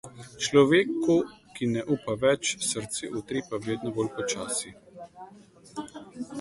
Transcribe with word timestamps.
Človeku, 0.43 1.15
ki 1.57 1.67
ne 1.73 1.83
upa 1.97 2.15
več, 2.25 2.55
srce 2.71 3.11
utripa 3.21 3.61
vedno 3.69 3.95
bolj 4.01 4.13
počasi. 4.19 4.77